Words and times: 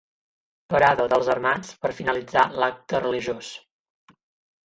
Parada 0.73 1.05
dels 1.11 1.27
armats 1.33 1.75
per 1.83 1.91
finalitzar 1.99 2.45
l'acte 2.63 3.03
religiós. 3.05 3.51